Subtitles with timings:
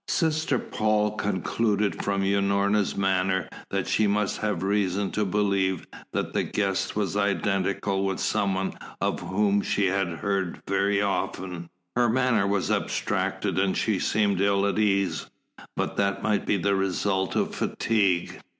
[0.07, 6.41] Sister Paul concluded from Unorna's manner that she must have reason to believe that the
[6.41, 11.69] guest was identical with some one of whom she had heard very often.
[11.95, 15.29] Her manner was abstracted and she seemed ill at ease.
[15.75, 18.39] But that might be the result of fatigue.